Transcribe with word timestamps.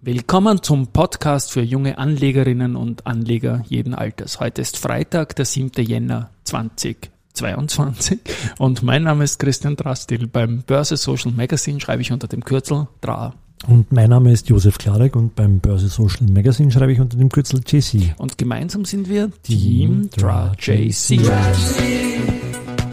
Willkommen 0.00 0.62
zum 0.62 0.86
Podcast 0.86 1.50
für 1.50 1.60
junge 1.60 1.98
Anlegerinnen 1.98 2.76
und 2.76 3.04
Anleger 3.04 3.64
jeden 3.68 3.94
Alters. 3.94 4.38
Heute 4.38 4.62
ist 4.62 4.78
Freitag, 4.78 5.34
der 5.34 5.44
7. 5.44 5.72
Jänner 5.84 6.30
2022 6.44 8.20
und 8.58 8.84
mein 8.84 9.02
Name 9.02 9.24
ist 9.24 9.40
Christian 9.40 9.74
Drastil. 9.74 10.28
Beim 10.28 10.62
Börse 10.62 10.96
Social 10.96 11.32
Magazine 11.32 11.80
schreibe 11.80 12.02
ich 12.02 12.12
unter 12.12 12.28
dem 12.28 12.44
Kürzel 12.44 12.86
DRA. 13.00 13.34
Und 13.66 13.90
mein 13.90 14.10
Name 14.10 14.30
ist 14.30 14.48
Josef 14.48 14.78
Klarek 14.78 15.16
und 15.16 15.34
beim 15.34 15.58
Börse 15.58 15.88
Social 15.88 16.28
Magazine 16.30 16.70
schreibe 16.70 16.92
ich 16.92 17.00
unter 17.00 17.18
dem 17.18 17.28
Kürzel 17.28 17.60
JC. 17.66 18.14
Und 18.18 18.38
gemeinsam 18.38 18.84
sind 18.84 19.08
wir 19.08 19.32
Team 19.42 20.10
DRA 20.16 20.52
JC. 20.60 21.18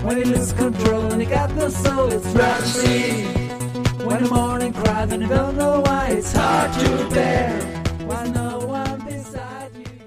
When 0.04 0.18
he 0.18 0.24
loses 0.24 0.56
control 0.56 1.04
and 1.12 1.22
he 1.22 1.28
got 1.28 1.56
no 1.56 1.70
soul, 1.70 2.12
it's 2.12 2.34
Rashi. 2.34 3.46
When 4.04 4.26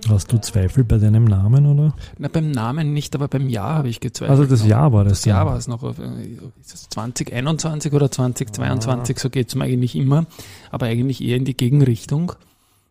Hast 0.09 0.33
du 0.33 0.39
Zweifel 0.39 0.85
bei 0.85 0.99
deinem 0.99 1.25
Namen, 1.25 1.67
oder? 1.67 1.95
Na, 2.19 2.29
beim 2.29 2.51
Namen 2.51 2.93
nicht, 2.95 3.15
aber 3.15 3.29
beim 3.29 3.49
Jahr 3.49 3.77
habe 3.77 3.89
ich 3.89 4.01
gezweifelt. 4.01 4.31
Also 4.39 4.47
das 4.51 4.67
Jahr 4.67 4.93
war 4.93 5.05
das. 5.05 5.19
Das 5.21 5.25
Jahr 5.27 5.47
war 5.47 5.57
es 5.57 5.69
noch. 5.69 5.83
äh, 5.85 6.39
Ist 6.61 6.75
es 6.75 6.89
2021 6.89 7.93
oder 7.93 8.11
2022? 8.11 9.19
So 9.19 9.31
geht 9.31 9.49
es 9.49 9.55
mir 9.55 9.65
eigentlich 9.65 9.95
immer. 9.95 10.27
Aber 10.71 10.87
eigentlich 10.87 11.23
eher 11.23 11.37
in 11.37 11.45
die 11.45 11.57
Gegenrichtung, 11.57 12.33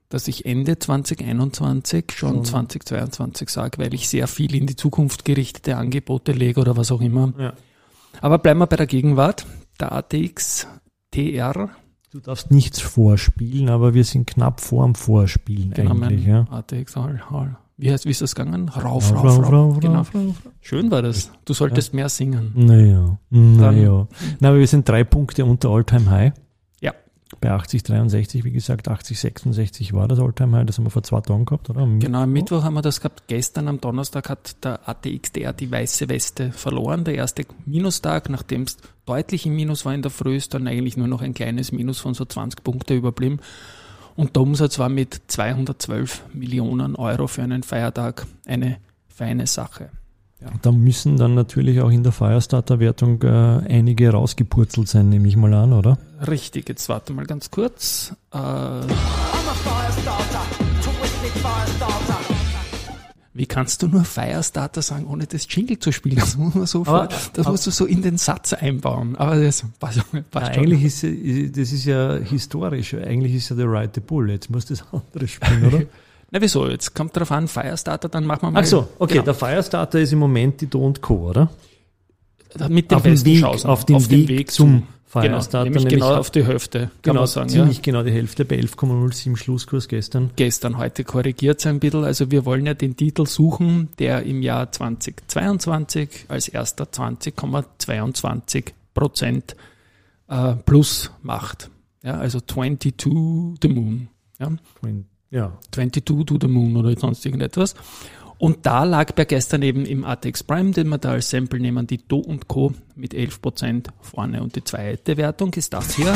dass 0.09 0.27
ich 0.27 0.45
Ende 0.45 0.79
2021 0.79 2.05
schon 2.13 2.45
2022 2.45 3.49
sage, 3.49 3.79
weil 3.79 3.93
ich 3.93 4.07
sehr 4.07 4.27
viel 4.27 4.55
in 4.55 4.67
die 4.67 4.75
Zukunft 4.75 5.25
gerichtete 5.25 5.75
Angebote 5.75 6.31
lege 6.31 6.61
oder 6.61 6.77
was 6.77 6.91
auch 6.91 7.01
immer. 7.01 7.33
Ja. 7.37 7.53
Aber 8.21 8.37
bleiben 8.37 8.59
wir 8.59 8.67
bei 8.67 8.77
der 8.77 8.87
Gegenwart. 8.87 9.45
Der 9.79 9.91
ATX 9.91 10.67
TR, 11.11 11.69
Du 12.17 12.21
darfst 12.21 12.49
nichts 12.49 12.81
vorspielen, 12.81 13.69
aber 13.69 13.93
wir 13.93 14.03
sind 14.03 14.25
knapp 14.25 14.59
vorm 14.59 14.95
Vorspielen 14.95 15.69
genau 15.69 15.91
eigentlich. 15.91 16.25
Ja. 16.25 16.47
ATX, 16.49 16.95
Hall, 16.95 17.21
Hall. 17.29 17.57
Wie 17.77 17.91
heißt, 17.91 18.07
wie 18.07 18.09
ist 18.09 18.23
das 18.23 18.33
gegangen? 18.33 18.69
Rauf, 18.69 19.13
Rauf, 19.13 19.23
rauf, 19.23 19.37
rauf, 19.37 19.51
rauf. 19.51 19.79
Genau. 19.79 19.99
rauf. 19.99 20.11
Schön 20.59 20.89
war 20.89 21.03
das. 21.03 21.31
Du 21.45 21.53
solltest 21.53 21.93
mehr 21.93 22.09
singen. 22.09 22.53
Naja, 22.55 23.19
naja. 23.29 24.07
Na, 24.39 24.49
aber 24.49 24.57
wir 24.57 24.65
sind 24.65 24.89
drei 24.89 25.03
Punkte 25.03 25.45
unter 25.45 25.69
Alltime 25.69 26.09
High. 26.09 26.33
Bei 27.41 27.51
80,63, 27.51 28.45
wie 28.45 28.51
gesagt, 28.51 28.89
80,66 28.89 29.93
war 29.93 30.07
das 30.07 30.19
Alltime 30.19 30.57
High. 30.57 30.65
Das 30.65 30.77
haben 30.77 30.85
wir 30.85 30.91
vor 30.91 31.03
zwei 31.03 31.19
Tagen 31.19 31.45
gehabt, 31.45 31.69
oder? 31.69 31.81
Am 31.81 31.99
Genau, 31.99 32.21
am 32.21 32.31
Mittwoch 32.31 32.63
haben 32.63 32.75
wir 32.75 32.81
das 32.81 33.01
gehabt. 33.01 33.23
Gestern 33.27 33.67
am 33.67 33.81
Donnerstag 33.81 34.29
hat 34.29 34.63
der 34.63 34.87
ATXDR 34.87 35.51
die 35.51 35.69
weiße 35.69 36.07
Weste 36.07 36.51
verloren. 36.51 37.03
Der 37.03 37.15
erste 37.15 37.45
Minustag, 37.65 38.29
nachdem 38.29 38.63
es 38.63 38.77
deutlich 39.05 39.45
im 39.45 39.55
Minus 39.55 39.85
war 39.85 39.93
in 39.93 40.01
der 40.01 40.11
Früh, 40.11 40.37
ist 40.37 40.53
dann 40.53 40.67
eigentlich 40.67 40.95
nur 40.95 41.07
noch 41.07 41.21
ein 41.21 41.33
kleines 41.33 41.71
Minus 41.71 41.99
von 41.99 42.13
so 42.13 42.23
20 42.23 42.63
Punkte 42.63 42.95
überblieben. 42.95 43.39
Und 44.15 44.35
der 44.35 44.43
Umsatz 44.43 44.79
war 44.79 44.89
mit 44.89 45.21
212 45.27 46.23
Millionen 46.33 46.95
Euro 46.95 47.27
für 47.27 47.43
einen 47.43 47.63
Feiertag 47.63 48.25
eine 48.45 48.77
feine 49.07 49.47
Sache. 49.47 49.89
Da 50.61 50.71
müssen 50.71 51.17
dann 51.17 51.33
natürlich 51.33 51.81
auch 51.81 51.89
in 51.89 52.03
der 52.03 52.11
Firestarter-Wertung 52.11 53.21
äh, 53.23 53.27
einige 53.27 54.11
rausgepurzelt 54.11 54.87
sein, 54.87 55.09
nehme 55.09 55.27
ich 55.27 55.35
mal 55.35 55.53
an, 55.53 55.73
oder? 55.73 55.97
Richtig, 56.27 56.69
jetzt 56.69 56.87
warte 56.89 57.11
mal 57.13 57.25
ganz 57.25 57.49
kurz. 57.49 58.13
Äh, 58.31 58.37
wie 63.33 63.45
kannst 63.45 63.83
du 63.83 63.87
nur 63.87 64.03
Firestarter 64.03 64.81
sagen, 64.81 65.05
ohne 65.05 65.27
das 65.27 65.45
Jingle 65.49 65.77
zu 65.77 65.91
spielen? 65.91 66.15
Das 66.15 66.37
muss 66.37 66.55
man 66.55 66.65
so, 66.65 66.81
Aber- 66.81 67.09
vor, 67.09 67.09
das 67.33 67.47
musst 67.47 67.67
du 67.67 67.71
so 67.71 67.85
in 67.85 68.01
den 68.01 68.17
Satz 68.17 68.53
einbauen. 68.53 69.15
Aber 69.15 69.35
das 69.39 69.63
passt, 69.79 70.01
passt 70.31 70.55
Ja, 70.55 70.61
eigentlich 70.61 70.83
ist 70.83 71.03
ja- 71.03 71.11
das 71.49 71.71
ist 71.71 71.85
ja 71.85 72.15
historisch. 72.17 72.95
Eigentlich 72.95 73.35
ist 73.35 73.49
ja 73.49 73.55
der 73.55 73.71
Right 73.71 73.93
the 73.93 74.01
Bull. 74.01 74.31
Jetzt 74.31 74.49
muss 74.49 74.65
das 74.65 74.83
andere 74.91 75.27
spielen, 75.27 75.65
oder? 75.65 75.81
Na 76.31 76.41
wieso? 76.41 76.67
Jetzt 76.67 76.93
kommt 76.93 77.15
drauf 77.15 77.31
an, 77.31 77.47
Firestarter, 77.47 78.09
dann 78.09 78.25
machen 78.25 78.41
wir 78.43 78.51
mal. 78.51 78.61
Ach 78.61 78.65
so, 78.65 78.87
okay. 78.99 79.13
Genau. 79.13 79.25
Der 79.25 79.33
Firestarter 79.33 79.99
ist 79.99 80.11
im 80.11 80.19
Moment 80.19 80.59
die 80.61 80.67
Do 80.67 80.85
und 80.85 81.01
Co., 81.01 81.29
oder? 81.29 81.49
mit 82.69 82.89
dem 82.91 82.95
auf 82.97 83.03
besten 83.03 83.25
Weg- 83.25 83.39
Chancen. 83.41 83.69
auf 83.69 83.85
dem 83.85 84.09
Weg 84.09 84.51
zum 84.51 84.71
Genau, 84.71 84.85
Firestarter, 85.05 85.63
nämlich 85.65 85.83
nämlich 85.83 85.99
genau 86.01 86.15
auf- 86.15 86.31
die 86.31 86.45
Hälfte, 86.45 86.79
kann 86.79 86.89
Genau, 87.01 87.19
man 87.21 87.27
sagen. 87.27 87.49
Ja. 87.49 87.55
ziemlich 87.55 87.81
genau 87.81 88.03
die 88.03 88.11
Hälfte 88.11 88.45
bei 88.45 88.55
11,07 88.57 89.35
Schlusskurs 89.37 89.87
gestern. 89.87 90.31
gestern, 90.35 90.77
heute 90.77 91.03
korrigiert 91.03 91.61
sein 91.61 91.75
ein 91.75 91.79
bisschen. 91.79 92.03
Also 92.03 92.29
wir 92.31 92.45
wollen 92.45 92.65
ja 92.65 92.73
den 92.73 92.95
Titel 92.97 93.25
suchen, 93.25 93.89
der 93.99 94.23
im 94.23 94.41
Jahr 94.41 94.71
2022 94.71 96.25
als 96.29 96.47
erster 96.49 96.85
20,22 96.91 98.73
Prozent 98.93 99.55
äh, 100.29 100.55
plus 100.65 101.11
macht. 101.21 101.69
Ja, 102.03 102.15
also 102.17 102.39
22 102.39 102.95
to 102.97 103.55
the 103.61 103.67
moon. 103.69 104.07
Ja, 104.39 104.51
Ja, 105.29 105.57
22 105.71 106.25
to 106.25 106.37
the 106.39 106.47
moon 106.47 106.77
oder 106.77 106.97
sonst 106.97 107.25
irgendetwas. 107.25 107.75
Und 108.37 108.65
da 108.65 108.85
lag 108.85 109.11
bei 109.11 109.25
gestern 109.25 109.61
eben 109.61 109.85
im 109.85 110.05
ATX 110.05 110.43
Prime, 110.43 110.71
den 110.71 110.87
wir 110.87 110.99
da 110.99 111.11
als 111.11 111.29
Sample 111.29 111.59
nehmen, 111.59 111.85
die 111.85 111.97
Do 111.97 112.19
und 112.19 112.47
Co. 112.47 112.73
mit 112.95 113.13
11 113.13 113.41
Prozent 113.41 113.89
vorne. 113.99 114.41
Und 114.41 114.55
die 114.55 114.63
zweite 114.63 115.17
Wertung 115.17 115.53
ist 115.55 115.73
das 115.73 115.95
hier. 115.95 116.13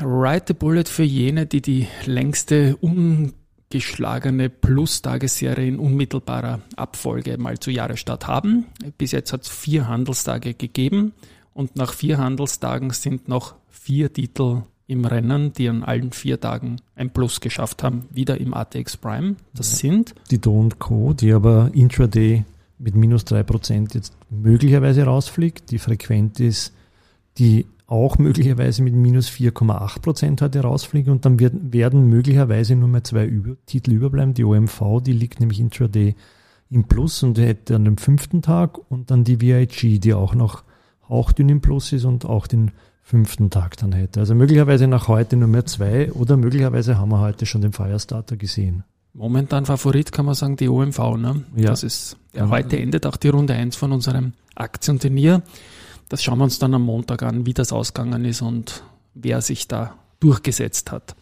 Ride 0.00 0.44
the 0.48 0.54
bullet. 0.54 0.84
Für 0.84 1.04
jene, 1.04 1.46
die 1.46 1.62
die 1.62 1.86
längste 2.06 2.76
ungeschlagene 2.78 4.50
Plus-Tagesserie 4.50 5.68
in 5.68 5.78
unmittelbarer 5.78 6.62
Abfolge 6.74 7.38
mal 7.38 7.60
zu 7.60 7.70
Jahresstart 7.70 8.26
haben. 8.26 8.66
Bis 8.98 9.12
jetzt 9.12 9.32
hat 9.32 9.42
es 9.42 9.50
vier 9.50 9.86
Handelstage 9.86 10.54
gegeben 10.54 11.12
und 11.54 11.76
nach 11.76 11.92
vier 11.92 12.18
Handelstagen 12.18 12.90
sind 12.90 13.28
noch 13.28 13.54
vier 13.68 14.12
Titel 14.12 14.62
im 14.86 15.04
Rennen, 15.04 15.52
die 15.52 15.68
an 15.68 15.82
allen 15.82 16.12
vier 16.12 16.40
Tagen 16.40 16.76
ein 16.94 17.10
Plus 17.10 17.40
geschafft 17.40 17.82
haben, 17.82 18.06
wieder 18.10 18.38
im 18.38 18.54
ATX 18.54 18.96
Prime. 18.96 19.36
Das 19.54 19.78
sind 19.78 20.14
die 20.30 20.38
Do 20.38 20.58
und 20.58 20.78
Co., 20.78 21.12
die 21.12 21.32
aber 21.32 21.70
intraday 21.72 22.44
mit 22.78 22.94
minus 22.96 23.24
3% 23.24 23.94
jetzt 23.94 24.14
möglicherweise 24.28 25.04
rausfliegt. 25.04 25.70
Die 25.70 25.78
Frequent 25.78 26.40
ist, 26.40 26.74
die 27.38 27.66
auch 27.86 28.18
möglicherweise 28.18 28.82
mit 28.82 28.94
minus 28.94 29.28
4,8% 29.28 30.40
heute 30.40 30.60
rausfliegt 30.60 31.08
und 31.08 31.24
dann 31.24 31.38
wird, 31.38 31.54
werden 31.72 32.08
möglicherweise 32.08 32.74
nur 32.74 32.88
mehr 32.88 33.04
zwei 33.04 33.26
über, 33.26 33.56
Titel 33.66 33.92
überbleiben. 33.92 34.34
Die 34.34 34.44
OMV, 34.44 35.00
die 35.04 35.12
liegt 35.12 35.40
nämlich 35.40 35.60
intraday 35.60 36.14
im 36.70 36.84
Plus 36.84 37.22
und 37.22 37.38
hätte 37.38 37.76
an 37.76 37.84
dem 37.84 37.98
fünften 37.98 38.40
Tag 38.40 38.78
und 38.90 39.10
dann 39.10 39.24
die 39.24 39.40
VIG, 39.40 40.00
die 40.00 40.14
auch 40.14 40.34
noch 40.34 40.64
hauchdünn 41.08 41.48
im 41.48 41.60
Plus 41.60 41.92
ist 41.92 42.04
und 42.04 42.24
auch 42.24 42.46
den 42.46 42.70
fünften 43.02 43.50
Tag 43.50 43.76
dann 43.76 43.92
hätte. 43.92 44.20
Also 44.20 44.34
möglicherweise 44.34 44.86
nach 44.86 45.08
heute 45.08 45.36
nur 45.36 45.48
mehr 45.48 45.66
zwei 45.66 46.12
oder 46.12 46.36
möglicherweise 46.36 46.98
haben 46.98 47.10
wir 47.10 47.20
heute 47.20 47.46
schon 47.46 47.60
den 47.60 47.72
Firestarter 47.72 48.36
gesehen. 48.36 48.84
Momentan 49.14 49.66
Favorit 49.66 50.10
kann 50.12 50.24
man 50.24 50.34
sagen, 50.34 50.56
die 50.56 50.68
OMV. 50.68 50.98
Ne? 51.16 51.44
Ja. 51.54 51.66
Das 51.70 51.82
ist, 51.82 52.16
ja, 52.32 52.48
heute 52.48 52.78
endet 52.78 53.04
auch 53.04 53.16
die 53.16 53.28
Runde 53.28 53.52
1 53.52 53.76
von 53.76 53.92
unserem 53.92 54.32
Aktienturnier. 54.54 55.42
Das 56.08 56.22
schauen 56.22 56.38
wir 56.38 56.44
uns 56.44 56.58
dann 56.58 56.74
am 56.74 56.82
Montag 56.82 57.22
an, 57.22 57.44
wie 57.44 57.52
das 57.52 57.72
ausgegangen 57.72 58.24
ist 58.24 58.40
und 58.40 58.82
wer 59.14 59.42
sich 59.42 59.68
da 59.68 59.94
durchgesetzt 60.20 60.92
hat. 60.92 61.14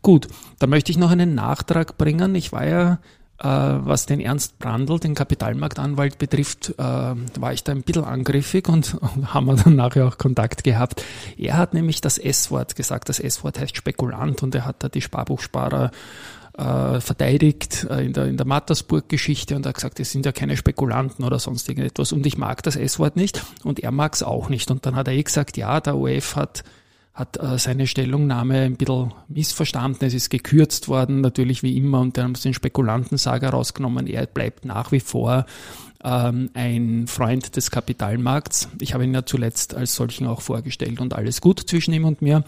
Gut, 0.00 0.28
da 0.58 0.66
möchte 0.66 0.92
ich 0.92 0.98
noch 0.98 1.10
einen 1.10 1.34
Nachtrag 1.34 1.98
bringen. 1.98 2.34
Ich 2.34 2.52
war 2.52 2.66
ja, 2.66 2.98
was 3.44 4.06
den 4.06 4.20
Ernst 4.20 4.58
Brandl, 4.58 4.98
den 4.98 5.14
Kapitalmarktanwalt 5.14 6.18
betrifft, 6.18 6.74
äh, 6.78 6.82
war 6.82 7.52
ich 7.52 7.64
da 7.64 7.72
ein 7.72 7.82
bisschen 7.82 8.04
angriffig 8.04 8.68
und, 8.68 8.96
haben 9.26 9.46
wir 9.46 9.56
dann 9.56 9.76
nachher 9.76 10.06
auch 10.06 10.18
Kontakt 10.18 10.64
gehabt. 10.64 11.02
Er 11.36 11.58
hat 11.58 11.74
nämlich 11.74 12.00
das 12.00 12.18
S-Wort 12.18 12.76
gesagt. 12.76 13.08
Das 13.08 13.20
S-Wort 13.20 13.60
heißt 13.60 13.76
Spekulant 13.76 14.42
und 14.42 14.54
er 14.54 14.64
hat 14.64 14.82
da 14.82 14.88
die 14.88 15.02
Sparbuchsparer 15.02 15.90
äh, 16.56 17.00
verteidigt 17.00 17.86
äh, 17.90 18.06
in 18.06 18.12
der, 18.12 18.26
in 18.26 18.36
der 18.36 18.46
Mattersburg-Geschichte 18.46 19.54
und 19.56 19.66
hat 19.66 19.74
gesagt, 19.74 20.00
es 20.00 20.10
sind 20.10 20.24
ja 20.24 20.32
keine 20.32 20.56
Spekulanten 20.56 21.24
oder 21.24 21.38
sonst 21.38 21.68
irgendetwas 21.68 22.12
und 22.12 22.24
ich 22.26 22.38
mag 22.38 22.62
das 22.62 22.76
S-Wort 22.76 23.16
nicht 23.16 23.42
und 23.62 23.80
er 23.80 23.92
mag 23.92 24.14
es 24.14 24.22
auch 24.22 24.48
nicht. 24.48 24.70
Und 24.70 24.86
dann 24.86 24.96
hat 24.96 25.08
er 25.08 25.14
eh 25.14 25.22
gesagt, 25.22 25.56
ja, 25.56 25.80
der 25.80 25.96
OF 25.96 26.36
hat 26.36 26.64
hat 27.16 27.38
äh, 27.42 27.58
seine 27.58 27.86
Stellungnahme 27.86 28.60
ein 28.60 28.76
bisschen 28.76 29.14
missverstanden. 29.28 30.06
Es 30.06 30.12
ist 30.12 30.28
gekürzt 30.28 30.86
worden, 30.88 31.22
natürlich 31.22 31.62
wie 31.62 31.76
immer, 31.76 32.00
und 32.00 32.16
dann 32.16 32.24
haben 32.24 32.34
sie 32.34 32.50
den 32.50 32.54
Spekulantensager 32.54 33.48
rausgenommen. 33.48 34.06
Er 34.06 34.26
bleibt 34.26 34.66
nach 34.66 34.92
wie 34.92 35.00
vor 35.00 35.46
ähm, 36.04 36.50
ein 36.52 37.06
Freund 37.06 37.56
des 37.56 37.70
Kapitalmarkts. 37.70 38.68
Ich 38.80 38.92
habe 38.92 39.04
ihn 39.04 39.14
ja 39.14 39.24
zuletzt 39.24 39.74
als 39.74 39.94
solchen 39.94 40.26
auch 40.26 40.42
vorgestellt 40.42 41.00
und 41.00 41.14
alles 41.14 41.40
gut 41.40 41.60
zwischen 41.60 41.94
ihm 41.94 42.04
und 42.04 42.20
mir. 42.20 42.44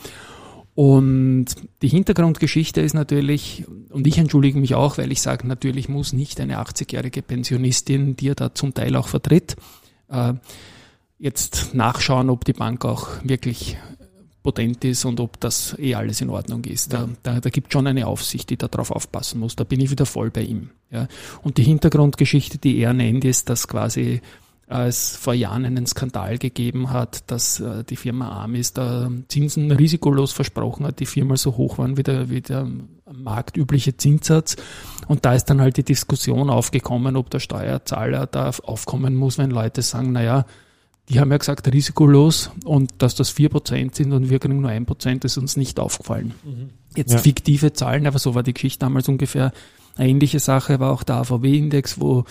Und 0.74 1.46
die 1.80 1.88
Hintergrundgeschichte 1.88 2.82
ist 2.82 2.94
natürlich, 2.94 3.64
und 3.88 4.06
ich 4.06 4.18
entschuldige 4.18 4.60
mich 4.60 4.74
auch, 4.74 4.98
weil 4.98 5.10
ich 5.10 5.22
sage, 5.22 5.48
natürlich 5.48 5.88
muss 5.88 6.12
nicht 6.12 6.40
eine 6.40 6.60
80-jährige 6.60 7.22
Pensionistin, 7.22 8.16
die 8.16 8.28
er 8.28 8.34
da 8.34 8.54
zum 8.54 8.74
Teil 8.74 8.94
auch 8.96 9.08
vertritt, 9.08 9.56
äh, 10.10 10.34
jetzt 11.18 11.74
nachschauen, 11.74 12.28
ob 12.28 12.44
die 12.44 12.52
Bank 12.52 12.84
auch 12.84 13.08
wirklich 13.24 13.78
potent 14.42 14.84
ist 14.84 15.04
und 15.04 15.20
ob 15.20 15.40
das 15.40 15.76
eh 15.78 15.94
alles 15.94 16.20
in 16.20 16.30
Ordnung 16.30 16.64
ist. 16.64 16.92
Da, 16.92 17.08
da, 17.22 17.40
da 17.40 17.50
gibt 17.50 17.72
schon 17.72 17.86
eine 17.86 18.06
Aufsicht, 18.06 18.50
die 18.50 18.56
darauf 18.56 18.90
aufpassen 18.90 19.40
muss. 19.40 19.56
Da 19.56 19.64
bin 19.64 19.80
ich 19.80 19.90
wieder 19.90 20.06
voll 20.06 20.30
bei 20.30 20.42
ihm. 20.42 20.70
Ja. 20.90 21.08
Und 21.42 21.58
die 21.58 21.64
Hintergrundgeschichte, 21.64 22.58
die 22.58 22.78
er 22.78 22.92
nennt, 22.92 23.24
ist, 23.24 23.48
dass 23.48 23.68
quasi 23.68 24.20
äh, 24.68 24.86
es 24.86 25.16
vor 25.16 25.34
Jahren 25.34 25.64
einen 25.64 25.86
Skandal 25.86 26.38
gegeben 26.38 26.90
hat, 26.90 27.30
dass 27.30 27.60
äh, 27.60 27.84
die 27.84 27.96
Firma 27.96 28.42
Amis 28.42 28.72
da 28.72 29.10
Zinsen 29.28 29.70
risikolos 29.70 30.32
versprochen 30.32 30.86
hat, 30.86 31.00
die 31.00 31.06
viermal 31.06 31.36
so 31.36 31.56
hoch 31.56 31.78
waren 31.78 31.96
wie 31.96 32.02
der, 32.02 32.30
wie 32.30 32.40
der 32.40 32.66
marktübliche 33.12 33.96
Zinssatz. 33.96 34.56
Und 35.08 35.24
da 35.24 35.34
ist 35.34 35.46
dann 35.46 35.60
halt 35.60 35.76
die 35.76 35.84
Diskussion 35.84 36.50
aufgekommen, 36.50 37.16
ob 37.16 37.30
der 37.30 37.40
Steuerzahler 37.40 38.26
da 38.26 38.50
aufkommen 38.62 39.16
muss, 39.16 39.38
wenn 39.38 39.50
Leute 39.50 39.82
sagen, 39.82 40.12
naja, 40.12 40.44
die 41.08 41.20
haben 41.20 41.30
ja 41.30 41.36
gesagt, 41.38 41.72
risikolos 41.72 42.50
und 42.64 42.90
dass 42.98 43.14
das 43.14 43.34
4% 43.34 43.94
sind 43.94 44.12
und 44.12 44.30
wir 44.30 44.38
kriegen 44.38 44.60
nur 44.60 44.70
1%, 44.70 45.24
ist 45.24 45.38
uns 45.38 45.56
nicht 45.56 45.80
aufgefallen. 45.80 46.34
Jetzt 46.96 47.12
Ja. 47.12 47.18
fiktive 47.18 47.72
Zahlen, 47.72 48.06
aber 48.06 48.18
so 48.18 48.34
war 48.34 48.42
die 48.42 48.54
Geschichte 48.54 48.80
damals 48.80 49.08
ungefähr. 49.08 49.52
Eine 49.96 50.10
ähnliche 50.10 50.38
Sache 50.40 50.78
war 50.80 50.92
auch 50.92 51.02
der 51.02 51.16
AVW-Index, 51.16 52.00
wo 52.00 52.24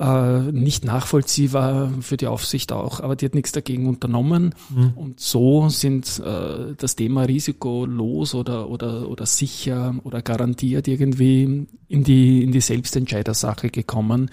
äh, 0.00 0.38
nicht 0.50 0.84
nachvollziehbar 0.84 1.90
für 2.00 2.16
die 2.16 2.26
Aufsicht 2.26 2.72
auch, 2.72 2.98
aber 3.00 3.14
die 3.14 3.26
hat 3.26 3.34
nichts 3.34 3.52
dagegen 3.52 3.86
unternommen. 3.86 4.54
Und 4.96 5.20
so 5.20 5.68
sind 5.68 6.20
äh, 6.24 6.74
das 6.76 6.96
Thema 6.96 7.22
risikolos 7.22 8.34
oder, 8.34 8.68
oder, 8.68 9.08
oder 9.08 9.26
sicher 9.26 9.94
oder 10.02 10.20
garantiert 10.22 10.88
irgendwie 10.88 11.66
in 11.88 12.02
die, 12.04 12.42
in 12.42 12.50
die 12.50 12.60
Selbstentscheidersache 12.60 13.70
gekommen. 13.70 14.30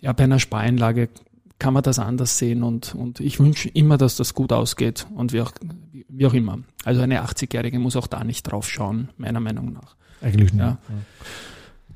Ja, 0.00 0.12
bei 0.12 0.24
einer 0.24 0.38
Spareinlage 0.38 1.08
kann 1.60 1.74
man 1.74 1.84
das 1.84 2.00
anders 2.00 2.38
sehen 2.38 2.64
und, 2.64 2.94
und 2.96 3.20
ich 3.20 3.38
wünsche 3.38 3.68
immer, 3.68 3.96
dass 3.98 4.16
das 4.16 4.34
gut 4.34 4.52
ausgeht 4.52 5.06
und 5.14 5.32
wie 5.32 5.42
auch, 5.42 5.52
wie 6.08 6.26
auch 6.26 6.34
immer. 6.34 6.58
Also 6.84 7.02
eine 7.02 7.22
80-Jährige 7.22 7.78
muss 7.78 7.94
auch 7.94 8.08
da 8.08 8.24
nicht 8.24 8.42
drauf 8.42 8.68
schauen, 8.68 9.10
meiner 9.16 9.38
Meinung 9.38 9.72
nach. 9.72 9.94
Eigentlich 10.20 10.52
nicht. 10.52 10.62
Ja. 10.62 10.78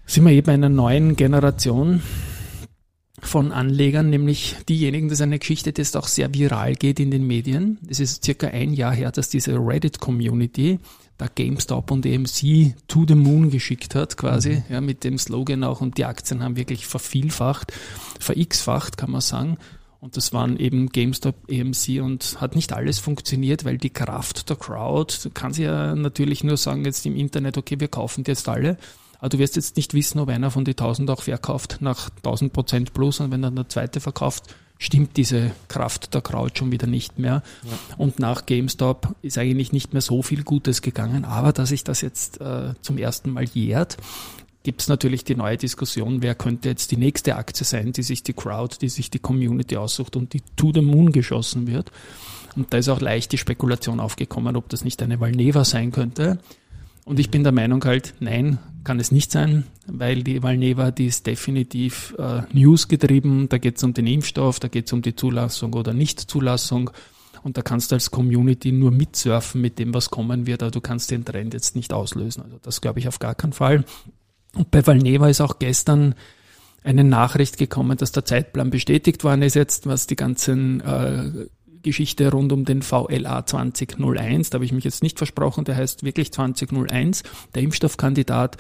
Sind 0.07 0.25
wir 0.25 0.33
eben 0.33 0.51
einer 0.51 0.69
neuen 0.69 1.17
Generation 1.17 2.03
von 3.21 3.53
Anlegern, 3.53 4.11
nämlich 4.11 4.55
diejenigen, 4.69 5.09
das 5.09 5.19
ist 5.19 5.23
eine 5.23 5.39
Geschichte, 5.39 5.73
die 5.73 5.81
jetzt 5.81 5.97
auch 5.97 6.09
sehr 6.09 6.33
viral 6.35 6.75
geht 6.75 7.01
in 7.01 7.11
den 7.11 7.27
Medien. 7.27 7.79
Es 7.89 8.01
ist 8.01 8.23
circa 8.23 8.49
ein 8.49 8.75
Jahr 8.75 8.95
her, 8.95 9.11
dass 9.13 9.31
diese 9.31 9.57
Reddit-Community 9.57 10.79
da 11.19 11.29
GameStop 11.33 11.91
und 11.91 12.07
AMC 12.07 12.75
to 12.89 13.05
the 13.07 13.15
moon 13.15 13.51
geschickt 13.51 13.95
hat, 13.95 14.17
quasi, 14.17 14.63
ja, 14.69 14.81
mit 14.81 15.05
dem 15.05 15.19
Slogan 15.19 15.63
auch. 15.65 15.81
Und 15.81 15.99
die 15.99 16.05
Aktien 16.05 16.43
haben 16.43 16.57
wirklich 16.57 16.87
vervielfacht, 16.87 17.73
verx-facht, 18.19 18.97
kann 18.97 19.11
man 19.11 19.21
sagen. 19.21 19.59
Und 20.01 20.19
das 20.19 20.33
waren 20.33 20.59
eben 20.59 20.91
GameStop, 20.91 21.35
AMC 21.51 22.03
und 22.03 22.41
hat 22.41 22.57
nicht 22.57 22.73
alles 22.75 22.99
funktioniert, 22.99 23.65
weil 23.65 23.79
die 23.79 23.91
Kraft 23.91 24.51
der 24.51 24.57
Crowd, 24.57 25.15
du 25.23 25.31
kannst 25.31 25.59
ja 25.59 25.95
natürlich 25.95 26.45
nur 26.45 26.59
sagen 26.59 26.85
jetzt 26.85 27.07
im 27.07 27.17
Internet, 27.17 27.57
okay, 27.57 27.81
wir 27.81 27.89
kaufen 27.89 28.23
die 28.23 28.33
jetzt 28.33 28.47
alle, 28.49 28.77
aber 29.19 29.31
du 29.31 29.39
wirst 29.39 29.57
jetzt 29.57 29.79
nicht 29.79 29.95
wissen, 29.95 30.19
ob 30.19 30.29
einer 30.29 30.51
von 30.51 30.67
die 30.67 30.73
1000 30.73 31.09
auch 31.09 31.23
verkauft 31.23 31.79
nach 31.81 32.11
1000 32.17 32.53
Prozent 32.53 32.93
plus 32.93 33.21
und 33.21 33.31
wenn 33.31 33.41
dann 33.41 33.57
der 33.57 33.71
zweite 33.71 34.01
verkauft, 34.01 34.55
stimmt 34.79 35.17
diese 35.17 35.53
Kraft 35.69 36.15
der 36.15 36.21
Crowd 36.21 36.59
schon 36.59 36.73
wieder 36.73 36.87
nicht 36.87 37.19
mehr. 37.19 37.43
Und 37.97 38.19
nach 38.19 38.47
GameStop 38.47 39.15
ist 39.23 39.39
eigentlich 39.39 39.73
nicht 39.73 39.93
mehr 39.93 40.03
so 40.03 40.23
viel 40.23 40.43
Gutes 40.43 40.83
gegangen, 40.83 41.25
aber 41.25 41.53
dass 41.53 41.71
sich 41.71 41.85
das 41.85 42.01
jetzt 42.01 42.41
äh, 42.41 42.75
zum 42.83 42.99
ersten 42.99 43.31
Mal 43.31 43.45
jährt, 43.45 43.97
gibt 44.65 44.81
es 44.81 44.89
natürlich 44.89 45.25
die 45.25 45.37
neue 45.37 45.59
Diskussion, 45.59 46.23
wer 46.23 46.35
könnte 46.35 46.71
jetzt 46.71 46.91
die 46.91 46.97
nächste 46.97 47.37
Aktie 47.37 47.65
sein, 47.65 47.93
die 47.93 48.03
sich 48.03 48.23
die 48.23 48.33
Crowd, 48.33 48.77
die 48.81 48.89
sich 48.89 49.11
die 49.11 49.19
Community 49.19 49.77
aussucht 49.77 50.17
und 50.17 50.33
die 50.33 50.43
to 50.57 50.73
the 50.73 50.81
moon 50.81 51.13
geschossen 51.13 51.67
wird. 51.67 51.93
Und 52.57 52.73
da 52.73 52.79
ist 52.79 52.89
auch 52.89 53.01
leicht 53.01 53.33
die 53.33 53.39
Spekulation 53.39 54.01
aufgekommen, 54.01 54.57
ob 54.57 54.69
das 54.71 54.85
nicht 54.85 55.03
eine 55.03 55.21
Valneva 55.21 55.65
sein 55.65 55.93
könnte. 55.93 56.39
Und 57.05 57.19
ich 57.19 57.31
bin 57.31 57.43
der 57.43 57.53
Meinung 57.53 57.85
halt, 57.85 58.15
nein, 58.21 58.59
kann 58.85 59.01
es 59.01 59.11
nicht 59.11 59.33
sein, 59.33 59.65
weil 59.87 60.23
die 60.23 60.43
Valneva, 60.43 60.91
die 60.91 61.07
ist 61.07 61.27
definitiv 61.27 62.15
äh, 62.19 62.43
newsgetrieben. 62.53 63.49
Da 63.49 63.59
geht 63.59 63.79
es 63.79 63.83
um 63.83 63.95
den 63.95 64.07
Impfstoff, 64.07 64.61
da 64.61 64.69
geht 64.69 64.87
es 64.87 64.93
um 64.93 65.03
die 65.03 65.17
Zulassung 65.17 65.73
oder 65.75 65.93
Nichtzulassung. 65.93 66.91
Und 67.43 67.59
da 67.59 67.63
kannst 67.63 67.91
du 67.91 67.97
als 67.97 68.11
Community 68.11 68.73
nur 68.73 68.91
mitsurfen 68.91 69.61
mit 69.61 69.79
dem, 69.79 69.93
was 69.93 70.11
kommen 70.11 70.47
wird, 70.47 70.63
aber 70.63 70.71
du 70.71 70.81
kannst 70.81 71.11
den 71.11 71.25
Trend 71.25 71.53
jetzt 71.53 71.77
nicht 71.77 71.93
auslösen. 71.93 72.43
Also 72.43 72.59
das 72.63 72.81
glaube 72.81 73.01
ich 73.01 73.09
auf 73.09 73.19
gar 73.19 73.35
keinen 73.35 73.53
Fall. 73.53 73.85
Und 74.55 74.71
bei 74.71 74.87
Valneva 74.87 75.29
ist 75.29 75.41
auch 75.41 75.59
gestern 75.59 76.15
eine 76.83 77.05
Nachricht 77.05 77.59
gekommen, 77.59 77.97
dass 77.97 78.13
der 78.13 78.25
Zeitplan 78.25 78.71
bestätigt 78.71 79.25
worden 79.25 79.43
ist 79.43 79.55
jetzt, 79.55 79.87
was 79.87 80.07
die 80.07 80.17
ganzen 80.17 80.81
äh, 80.81 81.47
Geschichte 81.85 82.33
rund 82.33 82.53
um 82.53 82.65
den 82.65 82.83
VLA 82.83 83.47
2001, 83.47 84.51
da 84.51 84.57
habe 84.57 84.65
ich 84.65 84.73
mich 84.73 84.83
jetzt 84.83 85.05
nicht 85.05 85.19
versprochen, 85.19 85.65
der 85.65 85.77
heißt 85.77 86.03
wirklich 86.03 86.33
2001, 86.33 87.23
der 87.55 87.63
Impfstoffkandidat. 87.63 88.57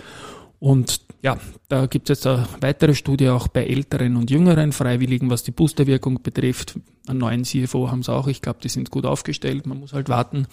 Und 0.61 1.01
ja, 1.23 1.39
da 1.69 1.87
gibt 1.87 2.09
es 2.09 2.19
jetzt 2.19 2.27
eine 2.27 2.47
weitere 2.61 2.95
Studie 2.95 3.29
auch 3.29 3.49
bei 3.49 3.67
älteren 3.67 4.17
und 4.17 4.31
jüngeren 4.31 4.73
Freiwilligen, 4.73 5.29
was 5.29 5.43
die 5.43 5.51
Boosterwirkung 5.51 6.23
betrifft. 6.23 6.79
Einen 7.07 7.19
neuen 7.19 7.45
CFO 7.45 7.91
haben 7.91 8.03
sie 8.03 8.13
auch. 8.13 8.29
Ich 8.29 8.41
glaube, 8.41 8.61
die 8.63 8.69
sind 8.69 8.91
gut 8.91 9.05
aufgestellt. 9.05 9.67
Man 9.67 9.81
muss 9.81 9.93
halt 9.93 10.09
warten, 10.09 10.47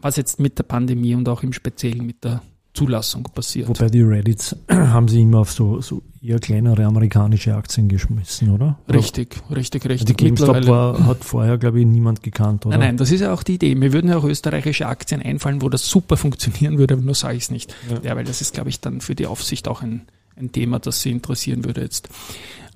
was 0.00 0.16
jetzt 0.16 0.38
mit 0.38 0.58
der 0.58 0.64
Pandemie 0.64 1.14
und 1.14 1.28
auch 1.28 1.42
im 1.42 1.52
Speziellen 1.52 2.04
mit 2.04 2.24
der 2.24 2.42
Zulassung 2.78 3.22
passiert. 3.24 3.68
Wobei 3.68 3.88
die 3.88 4.02
Reddits 4.02 4.56
haben 4.70 5.08
sie 5.08 5.22
immer 5.22 5.40
auf 5.40 5.52
so, 5.52 5.80
so 5.80 6.02
eher 6.22 6.38
kleinere 6.38 6.84
amerikanische 6.84 7.54
Aktien 7.54 7.88
geschmissen, 7.88 8.50
oder? 8.50 8.78
Richtig, 8.92 9.36
richtig, 9.54 9.82
Die 9.82 9.88
richtig. 9.88 10.16
GameStop 10.16 10.56
Mittlerweile- 10.56 10.98
war, 10.98 11.06
hat 11.06 11.24
vorher, 11.24 11.58
glaube 11.58 11.80
ich, 11.80 11.86
niemand 11.86 12.22
gekannt, 12.22 12.66
oder? 12.66 12.76
Nein, 12.76 12.88
nein, 12.88 12.96
das 12.96 13.10
ist 13.12 13.20
ja 13.20 13.32
auch 13.32 13.42
die 13.42 13.54
Idee. 13.54 13.74
Mir 13.74 13.92
würden 13.92 14.10
ja 14.10 14.16
auch 14.16 14.24
österreichische 14.24 14.86
Aktien 14.86 15.22
einfallen, 15.22 15.62
wo 15.62 15.68
das 15.68 15.88
super 15.88 16.16
funktionieren 16.16 16.78
würde, 16.78 16.94
aber 16.94 17.02
nur 17.04 17.14
sage 17.14 17.36
ich 17.36 17.44
es 17.44 17.50
nicht. 17.50 17.74
Ja. 18.02 18.16
weil 18.16 18.24
das 18.24 18.40
ist, 18.40 18.54
glaube 18.54 18.68
ich, 18.70 18.80
dann 18.80 19.00
für 19.00 19.14
die 19.14 19.26
Aufsicht 19.26 19.68
auch 19.68 19.82
ein, 19.82 20.02
ein 20.36 20.52
Thema, 20.52 20.78
das 20.78 21.02
sie 21.02 21.10
interessieren 21.10 21.64
würde 21.64 21.82
jetzt. 21.82 22.08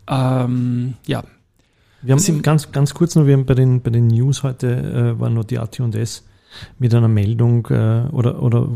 Ähm, 0.08 0.94
ja, 1.06 1.22
Wir 2.02 2.14
haben 2.16 2.42
ganz, 2.42 2.72
ganz 2.72 2.94
kurz 2.94 3.14
noch, 3.14 3.26
wir 3.26 3.34
haben 3.34 3.46
bei 3.46 3.54
den, 3.54 3.80
bei 3.82 3.90
den 3.90 4.08
News 4.08 4.42
heute, 4.42 5.14
äh, 5.16 5.20
war 5.20 5.30
noch 5.30 5.44
die 5.44 5.58
AT&S 5.58 6.24
mit 6.78 6.94
einer 6.94 7.08
Meldung, 7.08 7.66
äh, 7.70 8.08
oder, 8.12 8.42
oder, 8.42 8.68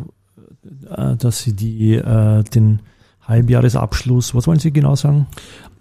dass 1.19 1.41
sie 1.41 1.55
die, 1.55 1.95
äh, 1.95 2.43
den 2.45 2.81
Halbjahresabschluss, 3.23 4.35
was 4.35 4.47
wollen 4.47 4.59
Sie 4.59 4.73
genau 4.73 4.95
sagen? 4.95 5.27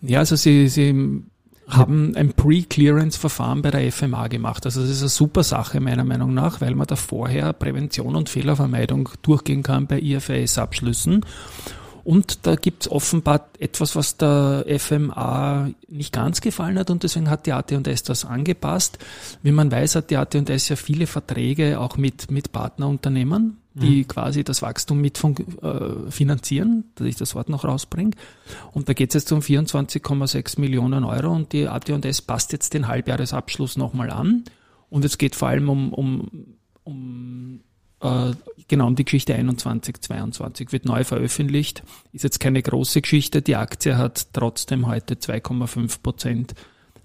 ja 0.02 0.20
also 0.20 0.36
sie, 0.36 0.68
sie 0.68 1.24
haben 1.68 2.16
ein 2.16 2.34
Pre-Clearance-Verfahren 2.34 3.62
bei 3.62 3.72
der 3.72 3.92
FMA 3.92 4.28
gemacht. 4.28 4.66
Also 4.66 4.82
das 4.82 4.90
ist 4.90 5.02
eine 5.02 5.10
super 5.10 5.44
Sache 5.44 5.80
meiner 5.80 6.04
Meinung 6.04 6.34
nach, 6.34 6.62
weil 6.62 6.76
man 6.76 6.88
da 6.88 6.96
vorher 6.96 7.54
Prävention 7.54 8.16
und 8.16 8.30
Fehlervermeidung 8.30 9.10
durchgehen 9.24 9.64
kann 9.64 9.88
bei 9.88 10.00
IFRS-Abschlüssen. 10.00 11.22
Und 12.04 12.46
da 12.46 12.56
gibt's 12.56 12.88
offenbar 12.88 13.48
etwas, 13.58 13.96
was 13.96 14.16
der 14.18 14.66
FMA 14.78 15.72
nicht 15.88 16.14
ganz 16.14 16.40
gefallen 16.40 16.78
hat 16.78 16.92
und 16.92 17.02
deswegen 17.02 17.32
hat 17.32 17.48
die 17.48 17.52
AT&S 17.52 18.04
das 18.04 18.26
angepasst. 18.26 19.00
Wie 19.42 19.52
man 19.52 19.72
weiß, 19.72 19.96
hat 19.96 20.12
die 20.12 20.18
AT&S 20.18 20.70
ja 20.70 20.76
viele 20.76 21.08
Verträge 21.08 21.80
auch 21.80 21.98
mit, 21.98 22.30
mit 22.30 22.52
Partnerunternehmen, 22.52 23.58
die 23.76 24.06
quasi 24.06 24.44
das 24.44 24.62
Wachstum 24.62 25.02
mit 25.02 25.18
fun- 25.18 25.36
äh, 25.62 26.10
finanzieren, 26.10 26.86
dass 26.96 27.08
ich 27.08 27.18
das 27.18 27.36
Wort 27.36 27.50
noch 27.50 27.66
rausbringe. 27.66 28.12
Und 28.72 28.88
da 28.88 28.94
geht's 28.94 29.14
jetzt 29.14 29.32
um 29.32 29.42
24,6 29.42 30.60
Millionen 30.60 31.04
Euro 31.04 31.34
und 31.34 31.52
die 31.52 31.68
AT&S 31.68 32.22
passt 32.22 32.54
jetzt 32.54 32.74
den 32.74 32.88
Halbjahresabschluss 32.88 33.76
nochmal 33.76 34.12
an. 34.12 34.46
Und 34.90 35.04
es 35.04 35.18
geht 35.18 35.36
vor 35.36 35.50
allem 35.50 35.70
um, 35.70 35.94
um, 35.94 36.30
um 36.86 37.60
äh, 38.00 38.32
genau 38.68 38.88
um 38.88 38.96
die 38.96 39.04
Geschichte 39.04 39.36
21, 39.36 40.02
22 40.02 40.72
wird 40.72 40.86
neu 40.86 41.04
veröffentlicht. 41.04 41.84
Ist 42.14 42.24
jetzt 42.24 42.40
keine 42.40 42.62
große 42.62 43.02
Geschichte. 43.02 43.42
Die 43.42 43.58
Aktie 43.58 43.98
hat 43.98 44.34
trotzdem 44.34 44.88
heute 44.88 45.16
2,5 45.16 46.02
Prozent 46.02 46.56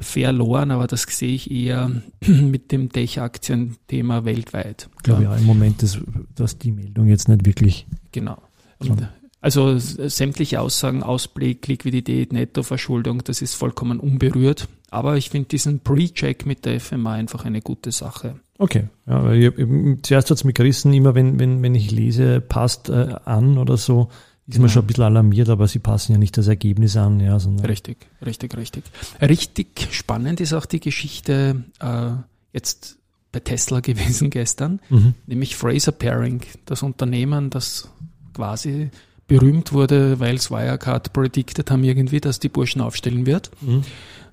verloren, 0.01 0.71
aber 0.71 0.87
das 0.87 1.03
sehe 1.03 1.35
ich 1.35 1.51
eher 1.51 1.91
mit 2.27 2.73
dem 2.73 2.91
Tech-Aktien-Thema 2.91 4.25
weltweit. 4.25 4.89
Ich 4.97 5.03
glaube 5.03 5.25
ja, 5.25 5.37
im 5.37 5.45
Moment 5.45 5.83
ist, 5.83 6.01
dass 6.35 6.59
die 6.59 6.73
Meldung 6.73 7.07
jetzt 7.07 7.29
nicht 7.29 7.47
wirklich, 7.47 7.87
Genau. 8.13 8.39
Und, 8.79 9.09
also 9.43 9.79
sämtliche 9.79 10.61
Aussagen, 10.61 11.03
Ausblick, 11.03 11.67
Liquidität, 11.67 12.33
Nettoverschuldung, 12.33 13.25
das 13.25 13.41
ist 13.41 13.55
vollkommen 13.55 13.99
unberührt. 13.99 14.69
Aber 14.91 15.17
ich 15.17 15.31
finde 15.31 15.49
diesen 15.49 15.81
Pre-Check 15.81 16.45
mit 16.47 16.65
der 16.65 16.81
FMA 16.81 17.13
einfach 17.13 17.45
eine 17.45 17.63
gute 17.63 17.93
Sache. 17.93 18.41
okay. 18.59 18.89
Ja, 19.07 19.33
ich, 19.33 19.57
ich, 19.57 20.03
zuerst 20.03 20.31
hat's 20.31 20.45
mich 20.45 20.55
gerissen, 20.55 20.93
immer 20.93 21.15
wenn, 21.15 21.39
wenn, 21.39 21.63
wenn 21.63 21.75
ich 21.75 21.91
lese, 21.91 22.41
passt 22.41 22.91
äh, 22.91 23.15
an 23.25 23.57
oder 23.57 23.77
so, 23.77 24.09
ist 24.51 24.59
man 24.59 24.63
Genau. 24.67 24.73
schon 24.73 24.83
ein 24.85 24.87
bisschen 24.87 25.05
alarmiert, 25.05 25.49
aber 25.49 25.67
sie 25.69 25.79
passen 25.79 26.13
ja 26.13 26.19
nicht 26.19 26.37
das 26.37 26.47
Ergebnis 26.49 26.97
an, 26.97 27.21
ja, 27.21 27.39
sondern 27.39 27.67
Richtig, 27.67 27.97
richtig, 28.25 28.57
richtig. 28.57 28.85
Richtig 29.21 29.89
spannend 29.93 30.41
ist 30.41 30.53
auch 30.53 30.67
die 30.67 30.81
Geschichte 30.81 31.65
äh, 31.81 32.11
jetzt 32.53 32.99
bei 33.33 33.41
Tesla 33.41 33.81
gewesen 33.81 34.31
gestern, 34.31 34.81
Mhm. 34.91 35.15
nämlich 35.27 35.57
Fraser 35.57 35.93
Pairing, 35.93 36.41
das 36.67 36.83
Unternehmen, 36.83 37.51
das 37.51 37.89
quasi 38.35 38.91
berühmt 39.29 39.73
wurde, 39.73 40.19
weil 40.19 40.35
es 40.35 40.51
Wirecard 40.51 41.13
predicted 41.13 41.71
haben 41.71 41.85
irgendwie, 41.85 42.21
dass 42.21 42.41
die 42.41 42.49
Burschen 42.49 42.81
aufstellen 42.81 43.27
wird. 43.27 43.51
Mhm. 43.61 43.83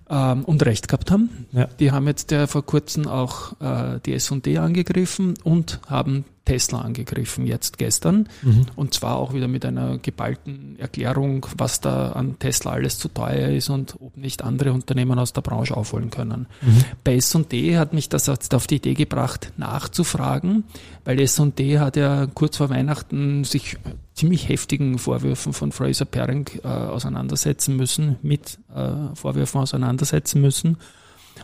Ähm, 0.09 0.43
und 0.45 0.65
recht 0.65 0.87
gehabt 0.87 1.11
haben. 1.11 1.47
Ja. 1.51 1.67
Die 1.79 1.91
haben 1.91 2.07
jetzt 2.07 2.31
ja 2.31 2.47
vor 2.47 2.65
kurzem 2.65 3.07
auch 3.07 3.59
äh, 3.59 3.99
die 4.05 4.13
S&D 4.13 4.57
angegriffen 4.57 5.35
und 5.43 5.79
haben 5.87 6.25
Tesla 6.45 6.79
angegriffen, 6.79 7.45
jetzt 7.45 7.77
gestern. 7.77 8.29
Mhm. 8.41 8.67
Und 8.77 8.93
zwar 8.93 9.17
auch 9.17 9.33
wieder 9.33 9.49
mit 9.49 9.65
einer 9.65 9.97
geballten 9.97 10.79
Erklärung, 10.79 11.45
was 11.57 11.81
da 11.81 12.13
an 12.13 12.39
Tesla 12.39 12.71
alles 12.71 12.97
zu 12.99 13.09
teuer 13.09 13.49
ist 13.49 13.69
und 13.69 13.97
ob 13.99 14.15
nicht 14.15 14.43
andere 14.43 14.71
Unternehmen 14.71 15.19
aus 15.19 15.33
der 15.33 15.41
Branche 15.41 15.75
aufholen 15.75 16.09
können. 16.09 16.47
Mhm. 16.61 16.85
Bei 17.03 17.15
S&D 17.15 17.77
hat 17.77 17.93
mich 17.93 18.07
das 18.07 18.27
jetzt 18.27 18.55
auf 18.55 18.65
die 18.65 18.77
Idee 18.77 18.93
gebracht, 18.93 19.51
nachzufragen, 19.57 20.63
weil 21.03 21.19
S&D 21.19 21.79
hat 21.79 21.97
ja 21.97 22.27
kurz 22.27 22.55
vor 22.55 22.69
Weihnachten 22.69 23.43
sich 23.43 23.77
ziemlich 24.17 24.49
heftigen 24.49 24.97
Vorwürfen 24.97 25.53
von 25.53 25.71
Fraser 25.71 26.05
Paring 26.05 26.49
äh, 26.63 26.67
auseinandersetzen 26.67 27.77
müssen, 27.77 28.17
mit 28.23 28.57
äh, 28.75 29.15
Vorwürfen 29.15 29.61
auseinandersetzen 29.61 30.41
müssen. 30.41 30.77